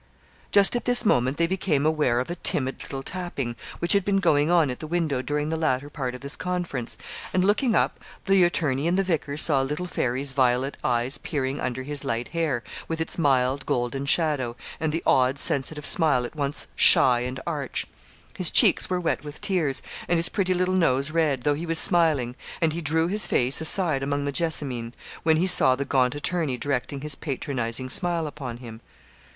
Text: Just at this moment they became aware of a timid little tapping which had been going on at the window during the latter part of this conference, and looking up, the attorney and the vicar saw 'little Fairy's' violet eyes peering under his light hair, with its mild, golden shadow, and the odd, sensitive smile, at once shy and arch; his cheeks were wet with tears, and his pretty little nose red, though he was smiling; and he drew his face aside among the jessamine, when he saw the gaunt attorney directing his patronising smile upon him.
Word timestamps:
Just 0.51 0.75
at 0.75 0.85
this 0.85 1.05
moment 1.05 1.37
they 1.37 1.45
became 1.45 1.85
aware 1.85 2.19
of 2.19 2.31
a 2.31 2.35
timid 2.35 2.81
little 2.81 3.03
tapping 3.03 3.55
which 3.77 3.93
had 3.93 4.03
been 4.03 4.17
going 4.19 4.49
on 4.49 4.71
at 4.71 4.79
the 4.79 4.87
window 4.87 5.21
during 5.21 5.49
the 5.49 5.55
latter 5.57 5.91
part 5.91 6.15
of 6.15 6.21
this 6.21 6.35
conference, 6.35 6.97
and 7.35 7.45
looking 7.45 7.75
up, 7.75 7.99
the 8.25 8.43
attorney 8.43 8.87
and 8.87 8.97
the 8.97 9.03
vicar 9.03 9.37
saw 9.37 9.61
'little 9.61 9.85
Fairy's' 9.85 10.33
violet 10.33 10.75
eyes 10.83 11.19
peering 11.19 11.61
under 11.61 11.83
his 11.83 12.03
light 12.03 12.29
hair, 12.29 12.63
with 12.87 12.99
its 12.99 13.19
mild, 13.19 13.63
golden 13.67 14.07
shadow, 14.07 14.55
and 14.79 14.91
the 14.91 15.03
odd, 15.05 15.37
sensitive 15.37 15.85
smile, 15.85 16.25
at 16.25 16.35
once 16.35 16.65
shy 16.75 17.19
and 17.19 17.39
arch; 17.45 17.85
his 18.35 18.49
cheeks 18.49 18.89
were 18.89 18.99
wet 18.99 19.23
with 19.23 19.39
tears, 19.39 19.83
and 20.07 20.17
his 20.17 20.29
pretty 20.29 20.55
little 20.55 20.73
nose 20.73 21.11
red, 21.11 21.43
though 21.43 21.53
he 21.53 21.67
was 21.67 21.77
smiling; 21.77 22.35
and 22.59 22.73
he 22.73 22.81
drew 22.81 23.05
his 23.07 23.27
face 23.27 23.61
aside 23.61 24.01
among 24.01 24.25
the 24.25 24.31
jessamine, 24.31 24.95
when 25.21 25.37
he 25.37 25.45
saw 25.45 25.75
the 25.75 25.85
gaunt 25.85 26.15
attorney 26.15 26.57
directing 26.57 27.01
his 27.01 27.13
patronising 27.13 27.87
smile 27.87 28.25
upon 28.25 28.57
him. 28.57 28.81